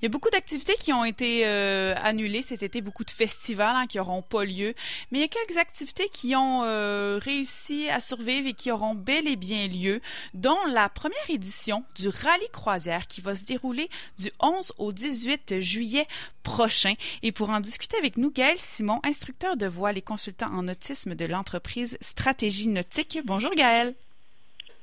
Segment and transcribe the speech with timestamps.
[0.00, 3.76] Il y a beaucoup d'activités qui ont été euh, annulées cet été, beaucoup de festivals
[3.76, 4.74] hein, qui n'auront pas lieu,
[5.10, 8.94] mais il y a quelques activités qui ont euh, réussi à survivre et qui auront
[8.94, 10.00] bel et bien lieu,
[10.32, 15.60] dont la première édition du Rallye Croisière qui va se dérouler du 11 au 18
[15.60, 16.06] juillet
[16.42, 16.94] prochain.
[17.22, 21.14] Et pour en discuter avec nous, Gaël Simon, instructeur de voile et consultant en autisme
[21.14, 23.18] de l'entreprise Stratégie Nautique.
[23.26, 23.94] Bonjour Gaël.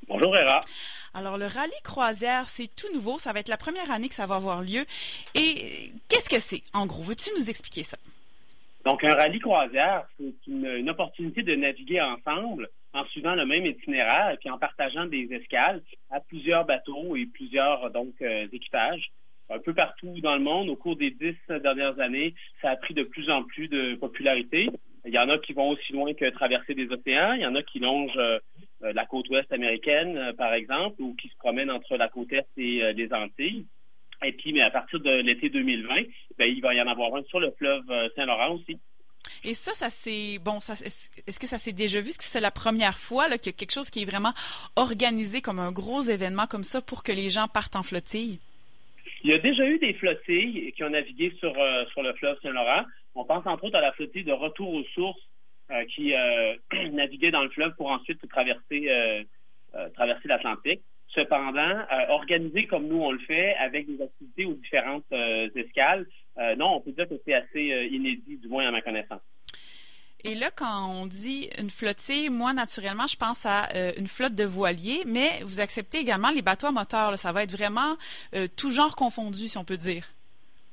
[0.08, 0.62] Bonjour Héra.
[1.18, 3.18] Alors, le rallye croisière, c'est tout nouveau.
[3.18, 4.86] Ça va être la première année que ça va avoir lieu.
[5.34, 7.02] Et qu'est-ce que c'est, en gros?
[7.02, 7.98] Veux-tu nous expliquer ça?
[8.86, 14.30] Donc, un rallye croisière, c'est une, opportunité de naviguer ensemble en suivant le même itinéraire
[14.30, 15.82] et puis en partageant des escales
[16.12, 19.12] à plusieurs bateaux et plusieurs donc euh, équipages
[19.50, 20.70] un peu partout dans le monde.
[20.70, 24.70] Au cours des dix dernières années, ça a pris de plus en plus de popularité.
[25.06, 27.34] Il y en a qui vont aussi loin que traverser des océans.
[27.34, 28.40] Il y en a qui longent euh,
[28.82, 32.48] la côte ouest américaine, euh, par exemple, ou qui se promènent entre la côte est
[32.58, 33.66] et les Antilles.
[34.24, 35.96] Et puis, mais à partir de l'été 2020,
[36.38, 37.84] ben, il va y en avoir un sur le fleuve
[38.16, 38.80] Saint-Laurent aussi.
[39.44, 40.60] Et ça, ça c'est bon.
[40.60, 42.10] Ça, est-ce que ça s'est déjà vu?
[42.10, 44.34] Est-ce que c'est la première fois qu'il y a quelque chose qui est vraiment
[44.76, 48.40] organisé comme un gros événement comme ça pour que les gens partent en flottille?
[49.24, 51.54] Il y a déjà eu des flottilles qui ont navigué sur,
[51.92, 52.86] sur le fleuve Saint-Laurent.
[53.14, 55.37] On pense entre autres à la flottille de retour aux sources euh,
[55.96, 56.56] qui euh,
[56.92, 59.24] naviguait dans le fleuve pour ensuite traverser, euh,
[59.96, 60.82] traverser l'Atlantique.
[61.10, 65.06] Cependant, organisé comme nous on le fait, avec des activités aux différentes
[65.56, 66.06] escales,
[66.58, 69.22] non, on peut dire que c'est assez inédit, du moins à ma connaissance.
[70.26, 74.44] Et là, quand on dit une flottille, moi, naturellement, je pense à une flotte de
[74.44, 77.18] voiliers, mais vous acceptez également les bateaux à moteur.
[77.18, 77.96] Ça va être vraiment
[78.58, 80.06] tout genre confondu, si on peut dire.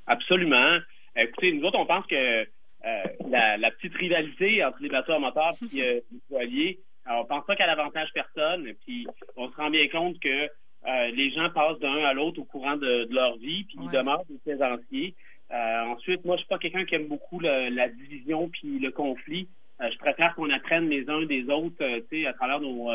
[0.09, 0.79] Absolument.
[1.17, 2.45] Écoutez, nous autres, on pense que
[2.87, 7.27] euh, la, petite rivalité entre les bateaux à moteur et euh, les voiliers, alors, on
[7.27, 10.49] pense pas qu'elle avantage personne, puis on se rend bien compte que
[10.87, 14.25] euh, les gens passent d'un à l'autre au courant de, leur vie, puis ils demeurent
[14.25, 15.15] des plaisanciers.
[15.51, 19.49] ensuite, moi, je suis pas quelqu'un qui aime beaucoup la division puis le conflit.
[19.81, 21.77] je préfère qu'on apprenne les uns des autres,
[22.11, 22.91] tu sais, à travers nos,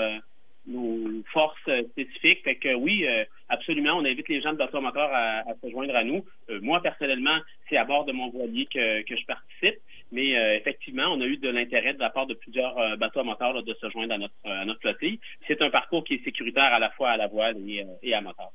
[0.70, 2.44] nos forces spécifiques.
[2.44, 5.96] Fait que oui, euh, absolument, on invite les gens de bateau moteur à, se joindre
[5.96, 6.24] à nous.
[6.50, 7.38] Euh, moi, personnellement,
[7.70, 9.80] c'est à bord de mon voilier que, je participe.
[10.12, 13.62] Mais effectivement, on a eu de l'intérêt de la part de plusieurs bateaux à moteur
[13.62, 15.20] de se joindre à notre, à notre flottille.
[15.48, 17.58] C'est un parcours qui est sécuritaire à la fois à la voile
[18.02, 18.52] et, à moteur.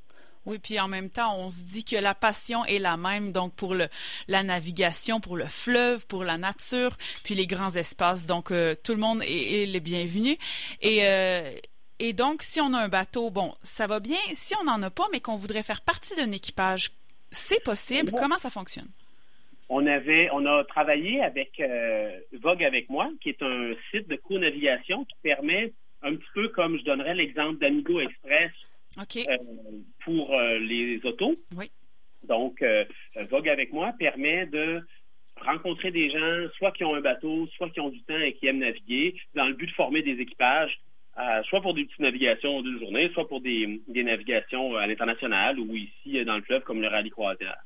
[0.47, 3.55] Oui, puis en même temps, on se dit que la passion est la même, donc
[3.55, 8.27] pour la navigation, pour le fleuve, pour la nature, puis les grands espaces.
[8.27, 10.37] Donc, tout le monde est, est le bienvenu.
[10.83, 11.05] Et
[11.99, 14.19] et donc, si on a un bateau, bon, ça va bien.
[14.35, 16.91] Si on n'en a pas, mais qu'on voudrait faire partie d'un équipage,
[17.31, 18.13] c'est possible.
[18.13, 18.89] Comment ça fonctionne?
[19.69, 24.17] On avait, on a travaillé avec euh, Vogue avec moi, qui est un site de
[24.17, 25.73] co-navigation qui permet
[26.03, 28.51] un petit peu comme je donnerais l'exemple d'Amigo Express
[28.99, 29.37] euh,
[30.05, 31.37] pour euh, les autos.
[31.57, 31.71] Oui.
[32.25, 32.65] Donc,
[33.31, 34.81] Vogue avec moi permet de
[35.41, 38.47] rencontrer des gens, soit qui ont un bateau, soit qui ont du temps et qui
[38.47, 40.81] aiment naviguer, dans le but de former des équipages
[41.17, 45.77] euh, soit pour des petites navigations d'une journée, soit pour des, navigations à l'international ou
[45.77, 47.57] ici euh, dans le fleuve comme le rallye croisière.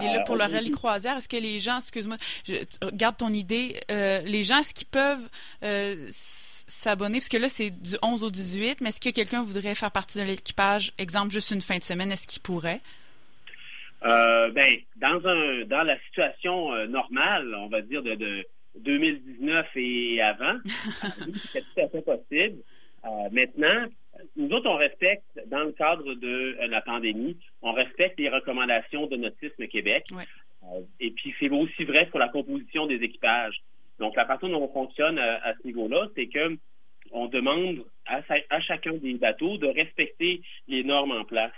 [0.00, 2.54] Et là, pour le euh, rallye croisière, est-ce que les gens, excuse-moi, je
[2.92, 5.28] garde ton idée, les gens, est-ce qu'ils peuvent
[6.10, 7.18] s'abonner?
[7.18, 10.18] Parce que là, c'est du 11 au 18, mais est-ce que quelqu'un voudrait faire partie
[10.18, 12.80] de l'équipage, exemple, juste une fin de semaine, est-ce qu'il pourrait?
[14.02, 18.44] ben, dans un dans la situation normale, on va dire de, de
[18.76, 20.58] 2019 et avant,
[21.52, 22.58] c'est tout à fait possible.
[23.04, 23.86] Euh, maintenant,
[24.36, 29.06] nous autres, on respecte, dans le cadre de euh, la pandémie, on respecte les recommandations
[29.06, 30.06] de Nautisme Québec.
[30.12, 33.62] Euh, et puis, c'est aussi vrai pour la composition des équipages.
[33.98, 36.56] Donc, la façon dont on fonctionne à, ce niveau-là, c'est que
[37.10, 41.52] on demande à, chacun des bateaux de respecter les normes en place.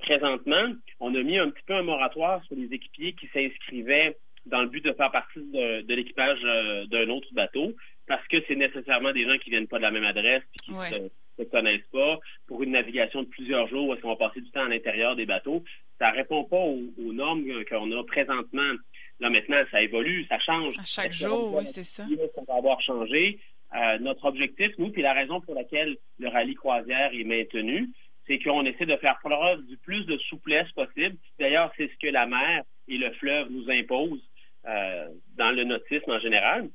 [0.00, 4.16] présentement, on a mis un petit peu un moratoire sur les équipiers qui s'inscrivaient
[4.46, 6.40] dans le but de faire partie de, l'équipage
[6.88, 7.72] d'un autre bateau
[8.08, 10.72] parce que c'est nécessairement des gens qui viennent pas de la même adresse et qui
[10.72, 11.08] ne
[11.38, 14.50] se, connaissent pas pour une navigation de plusieurs jours où est-ce qu'on va passer du
[14.50, 15.62] temps à l'intérieur des bateaux.
[16.00, 18.72] Ça répond pas aux, normes qu'on a présentement.
[19.20, 20.74] Là, maintenant, ça évolue, ça change.
[20.78, 22.04] À chaque jour, oui, c'est ça.
[22.34, 23.38] Ça va avoir changé.
[23.76, 27.90] Euh, notre objectif, nous, puis la raison pour laquelle le rallye croisière est maintenu,
[28.26, 31.16] c'est qu'on essaie de faire preuve du plus de souplesse possible.
[31.38, 34.26] D'ailleurs, c'est ce que la mer et le fleuve nous imposent
[34.66, 36.68] euh, dans le nautisme en général.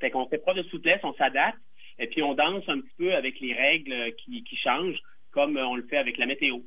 [0.00, 1.58] Fait qu'on fait preuve de souplesse, on s'adapte,
[1.98, 5.00] et puis on danse un petit peu avec les règles qui, changent,
[5.30, 6.58] comme on le fait avec la météo.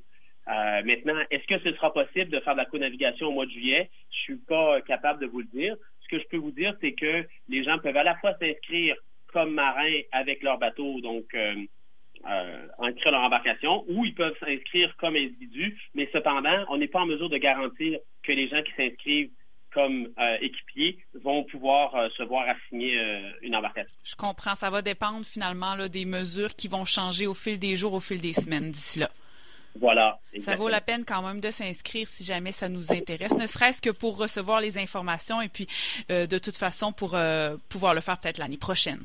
[0.48, 3.52] Euh, maintenant, est-ce que ce sera possible de faire de la co-navigation au mois de
[3.52, 3.90] juillet?
[4.12, 5.76] Je suis pas capable de vous le dire.
[6.02, 8.96] Ce que je peux vous dire, c'est que les gens peuvent à la fois s'inscrire
[9.28, 11.26] comme marins avec leur bateau, donc
[12.28, 17.02] euh, inscrire leur embarcation ou ils peuvent s'inscrire comme individus, mais cependant, on n'est pas
[17.02, 19.31] en mesure de garantir que les gens qui s'inscrivent
[19.74, 20.10] comme
[20.42, 22.98] équipiers vont pouvoir se voir assigner
[23.42, 23.95] une embarcation.
[24.04, 24.56] Je comprends.
[24.56, 28.00] Ça va dépendre finalement là, des mesures qui vont changer au fil des jours, au
[28.00, 29.10] fil des semaines d'ici là.
[29.75, 30.19] Voilà.
[30.38, 33.81] Ça vaut la peine quand même de s'inscrire si jamais ça nous intéresse, ne serait-ce
[33.81, 35.68] que pour recevoir les informations et puis
[36.12, 39.04] euh, de toute façon pour euh, pouvoir le faire peut-être l'année prochaine.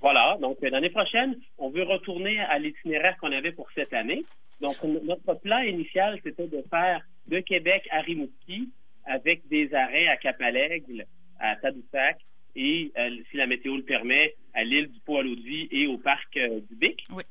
[0.00, 0.38] Voilà.
[0.40, 4.24] Donc euh, l'année prochaine, on veut retourner à l'itinéraire qu'on avait pour cette année.
[4.60, 8.70] Donc notre plan initial, c'était de faire de Québec à Rimouski
[9.08, 11.06] avec des arrêts à Cap-Alègle,
[11.40, 12.18] à Tadoussac
[12.54, 12.92] et,
[13.30, 17.06] si la météo le permet, à l'île du Pau-à-l'Eau-de-Vie et au parc du Bic.
[17.10, 17.22] Oui.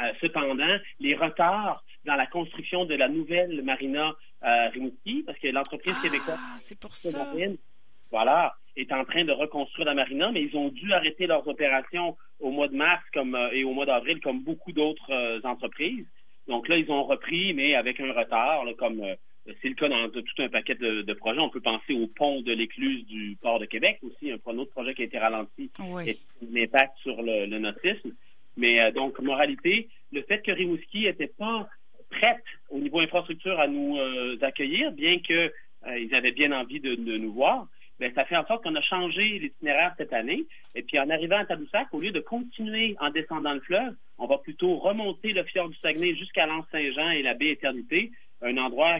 [0.00, 5.48] Euh, cependant, les retards dans la construction de la nouvelle marina euh, Rimouski, parce que
[5.48, 7.32] l'entreprise ah, québécoise, c'est pour ça.
[8.10, 12.16] voilà, est en train de reconstruire la marina, mais ils ont dû arrêter leurs opérations
[12.40, 16.06] au mois de mars comme euh, et au mois d'avril, comme beaucoup d'autres entreprises.
[16.48, 19.04] Donc là, ils ont repris, mais avec un retard, comme
[19.44, 21.40] c'est le cas dans tout un paquet de, projets.
[21.40, 24.94] On peut penser au pont de l'écluse du port de Québec aussi, un, autre projet
[24.94, 26.10] qui a été ralenti oui.
[26.10, 28.12] et un impact sur le, le nautisme.
[28.56, 31.68] Mais euh, donc, moralité, le fait que Rimouski n'était pas
[32.10, 35.50] prête au niveau infrastructure à nous euh, accueillir, bien qu'ils
[35.86, 37.66] euh, avaient bien envie de, nous voir,
[37.98, 40.44] bien, ça fait en sorte qu'on a changé l'itinéraire cette année.
[40.74, 44.26] Et puis, en arrivant à Tadoussac, au lieu de continuer en descendant le fleuve, on
[44.26, 48.12] va plutôt remonter le fjord du Saguenay jusqu'à l'Anse-Saint-Jean et la baie Éternité,
[48.42, 48.98] un endroit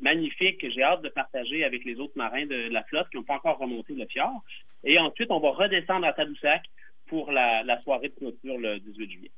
[0.00, 3.22] magnifique que j'ai hâte de partager avec les autres marins de la flotte qui n'ont
[3.22, 4.42] pas encore remonté le fjord.
[4.84, 6.62] Et ensuite, on va redescendre à Tadoussac
[7.06, 9.30] pour la, soirée de clôture le 18 juillet.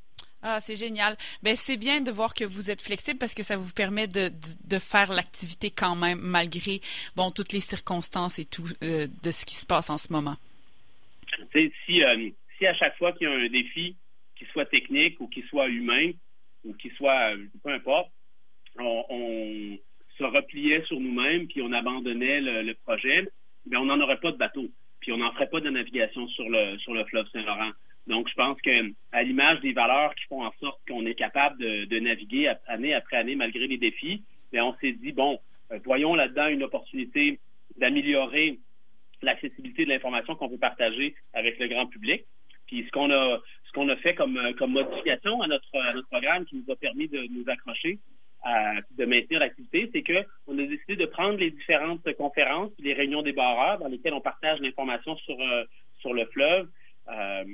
[0.42, 1.16] Ah, c'est génial.
[1.42, 4.30] Ben, c'est bien de voir que vous êtes flexible parce que ça vous permet de,
[4.64, 6.80] de, faire l'activité quand même malgré
[7.14, 10.36] bon toutes les circonstances et tout euh, de ce qui se passe en ce moment.
[11.54, 13.94] Si, euh, si à chaque fois qu'il y a un défi,
[14.36, 16.10] qu'il soit technique ou qu'il soit humain
[16.64, 18.10] ou qu'il soit euh, peu importe,
[18.78, 19.78] on,
[20.18, 23.26] se repliait sur nous-mêmes puis on abandonnait le, projet,
[23.64, 24.68] ben on n'en aurait pas de bateau
[25.00, 27.72] puis on n'en ferait pas de navigation sur le, sur le fleuve Saint-Laurent.
[28.06, 31.58] Donc, je pense que à l'image des valeurs qui font en sorte qu'on est capable
[31.58, 34.22] de, naviguer année après année malgré les défis,
[34.52, 35.38] bien, on s'est dit, bon,
[35.72, 37.38] euh, voyons là-dedans une opportunité
[37.76, 38.58] d'améliorer
[39.22, 42.24] l'accessibilité de l'information qu'on veut partager avec le grand public.
[42.66, 46.08] Puis ce qu'on a ce qu'on a fait comme, comme modification à notre, à notre
[46.08, 47.98] programme qui nous a permis de nous accrocher,
[48.44, 53.32] de maintenir l'activité, c'est qu'on a décidé de prendre les différentes conférences, les réunions des
[53.32, 55.64] barreurs dans lesquelles on partage l'information sur, euh,
[56.00, 56.68] sur le fleuve,
[57.08, 57.44] euh,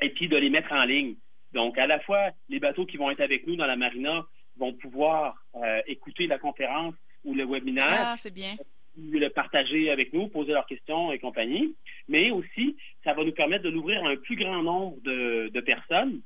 [0.00, 1.16] et puis de les mettre en ligne.
[1.52, 4.24] Donc, à la fois, les bateaux qui vont être avec nous dans la marina
[4.56, 6.94] vont pouvoir euh, écouter la conférence
[7.24, 7.84] ou le webinaire.
[7.86, 8.56] Ah, c'est bien.
[8.96, 11.74] Le partager avec nous, poser leurs questions et compagnie.
[12.08, 15.60] Mais aussi, ça va nous permettre de l'ouvrir à un plus grand nombre de, de
[15.60, 16.20] personnes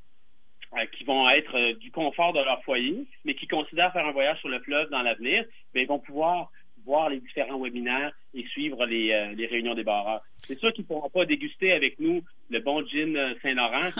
[0.92, 4.38] qui vont être euh, du confort de leur foyer, mais qui considèrent faire un voyage
[4.40, 5.44] sur le fleuve dans l'avenir,
[5.74, 6.50] ben, ils vont pouvoir
[6.84, 10.22] voir les différents webinaires et suivre les, euh, les réunions des barreurs.
[10.36, 13.90] C'est sûr qu'ils ne pourront pas déguster avec nous le bon gin Saint-Laurent,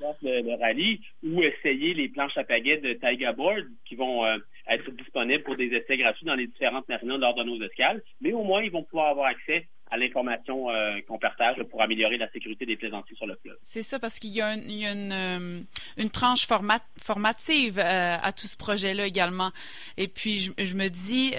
[0.22, 4.24] le, rallye, ou essayer les planches à pagaie de Taiga Board qui vont
[4.68, 8.02] être disponibles pour des essais gratuits dans les différentes marinas lors de nos escales.
[8.20, 12.18] Mais au moins, ils vont pouvoir avoir accès à l'information euh, qu'on partage pour améliorer
[12.18, 13.56] la sécurité des plaisanciers sur le fleuve.
[13.62, 15.60] C'est ça, parce qu'il y a, une, euh,
[15.96, 19.50] une, tranche formative euh, à tout ce projet-là également.
[19.96, 21.32] Et puis, je, me dis,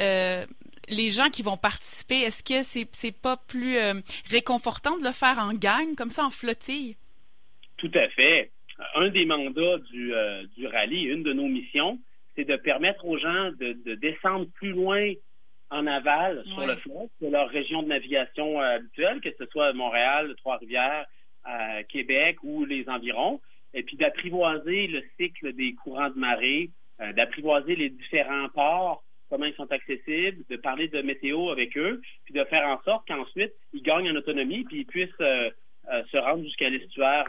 [0.90, 3.78] les gens qui vont participer, est-ce que c'est c'est pas plus
[4.30, 6.96] réconfortant de le faire en gang, comme ça, en flottille?
[7.78, 8.52] Tout à fait.
[8.96, 10.12] Un des mandats du,
[10.58, 12.00] du rallye, une de nos missions,
[12.40, 15.12] c'est de permettre aux gens de, de descendre plus loin
[15.72, 19.74] en aval sur le fleuve, c'est leur région de navigation euh, habituelle, que ce soit
[19.74, 21.06] Montréal, Trois-Rivières,
[21.48, 23.40] euh, Québec ou les environs,
[23.74, 29.46] et puis d'apprivoiser le cycle des courants de marée, euh, d'apprivoiser les différents ports, comment
[29.46, 33.54] ils sont accessibles, de parler de météo avec eux, puis de faire en sorte qu'ensuite,
[33.74, 35.10] ils gagnent en autonomie, puis ils puissent
[36.12, 37.26] se rendre jusqu'à l'estuaire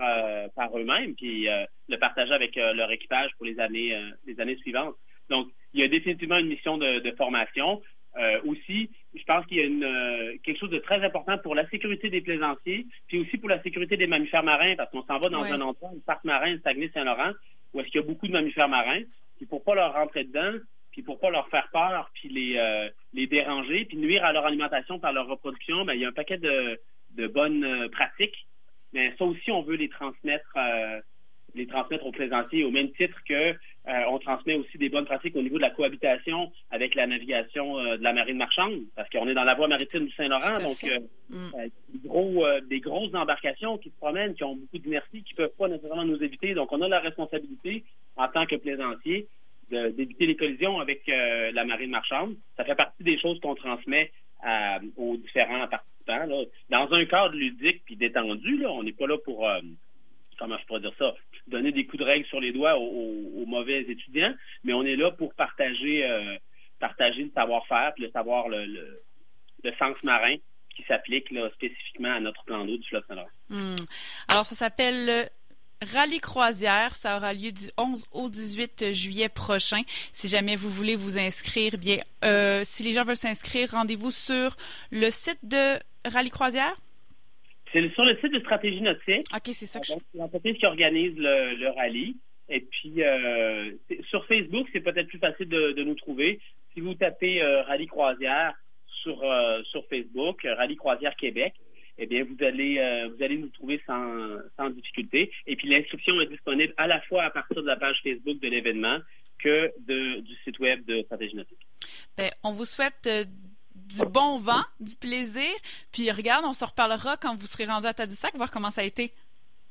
[0.54, 1.46] par eux-mêmes, puis
[1.88, 4.94] le partager avec leur équipage pour les années, les années suivantes.
[5.28, 7.80] Donc, il y a définitivement une mission de formation.
[8.16, 11.54] Euh, aussi, je pense qu'il y a une, euh, quelque chose de très important pour
[11.54, 15.18] la sécurité des plaisanciers, puis aussi pour la sécurité des mammifères marins, parce qu'on s'en
[15.18, 17.32] va dans un endroit, un parc marin, Saguenay-Saint-Laurent,
[17.72, 19.02] où est-ce qu'il y a beaucoup de mammifères marins,
[19.36, 20.58] puis pour pas leur rentrer dedans,
[20.90, 24.44] puis pour pas leur faire peur, puis les, euh, les déranger, puis nuire à leur
[24.44, 26.80] alimentation par leur reproduction, ben, il y a un paquet de,
[27.12, 28.48] de bonnes pratiques.
[28.92, 30.56] Mais ça aussi, on veut les transmettre
[31.54, 33.54] les transmettre aux plaisanciers au même titre que
[33.86, 38.02] on transmet aussi des bonnes pratiques au niveau de la cohabitation avec la navigation de
[38.02, 40.82] la marine marchande, parce qu'on est dans la voie maritime du Saint-Laurent, donc
[41.30, 41.50] mm.
[41.88, 45.56] des, gros, des grosses embarcations qui se promènent, qui ont beaucoup d'inertie, qui ne peuvent
[45.58, 46.54] pas nécessairement nous éviter.
[46.54, 47.84] Donc, on a la responsabilité
[48.16, 49.26] en tant que plaisancier
[49.70, 52.36] d'éviter les collisions avec la marine marchande.
[52.56, 54.12] Ça fait partie des choses qu'on transmet
[54.96, 55.62] aux différents
[56.68, 59.60] Dans un cadre ludique puis détendu, on n'est pas là pour, euh,
[60.38, 61.14] comment je dire ça,
[61.46, 65.10] donner des coups de règle sur les doigts aux, mauvais étudiants, mais on est là
[65.10, 66.36] pour partager, euh,
[66.78, 69.00] partager le savoir-faire le savoir, le,
[69.78, 70.36] sens marin
[70.76, 73.16] qui s'applique spécifiquement à notre plan d'eau du fleuve saint
[73.48, 73.74] hmm.
[74.28, 75.28] Alors, ça s'appelle
[75.82, 79.80] Rallye croisière, ça aura lieu du 11 au 18 juillet prochain.
[80.12, 84.56] Si jamais vous voulez vous inscrire, bien, euh, si les gens veulent s'inscrire, rendez-vous sur
[84.90, 86.76] le site de Rallye croisière?
[87.72, 89.26] C'est sur le site de Stratégie Nautique.
[89.34, 89.94] Ok, c'est ça que je...
[90.18, 92.16] L'entreprise qui organise le, rallye.
[92.50, 93.70] Et puis euh,
[94.10, 96.40] sur Facebook, c'est peut-être plus facile de, nous trouver.
[96.74, 98.54] Si vous tapez euh, Rallye croisière
[99.02, 99.24] sur
[99.70, 101.54] sur Facebook, Rallye croisière Québec,
[102.02, 105.30] eh bien, vous allez, euh, vous allez nous trouver sans, difficulté.
[105.46, 108.48] Et puis, l'inscription est disponible à la fois à partir de la page Facebook de
[108.48, 108.98] l'événement
[109.38, 111.66] que du site web de Stratégie Nautique.
[112.16, 113.24] Bien, on vous souhaite euh,
[113.74, 115.50] du bon vent, du plaisir.
[115.92, 118.84] Puis, regarde, on se reparlera quand vous serez rendu à Tadoussac, voir comment ça a
[118.84, 119.12] été.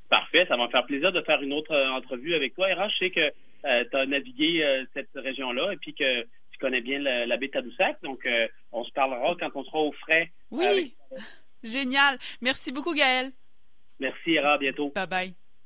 [0.09, 2.69] Parfait, ça va me faire plaisir de faire une autre euh, entrevue avec toi.
[2.69, 3.31] Era, je sais que
[3.63, 7.97] tu as navigué cette région-là et puis que tu connais bien la, baie Tadoussac.
[8.03, 8.25] Donc,
[8.71, 10.31] on se parlera quand on sera au frais.
[10.51, 10.93] Oui.
[11.63, 12.17] Génial.
[12.41, 13.31] Merci beaucoup, Gaël.
[13.99, 14.53] Merci, Era.
[14.53, 14.91] À bientôt.
[14.95, 15.48] Bye bye.